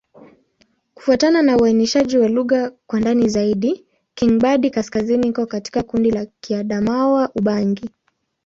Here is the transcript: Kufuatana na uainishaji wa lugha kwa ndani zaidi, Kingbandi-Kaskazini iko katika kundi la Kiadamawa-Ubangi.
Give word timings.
Kufuatana 0.93 1.41
na 1.41 1.57
uainishaji 1.57 2.17
wa 2.17 2.27
lugha 2.27 2.71
kwa 2.87 2.99
ndani 2.99 3.29
zaidi, 3.29 3.85
Kingbandi-Kaskazini 4.15 5.27
iko 5.27 5.45
katika 5.45 5.83
kundi 5.83 6.11
la 6.11 6.25
Kiadamawa-Ubangi. 6.41 7.89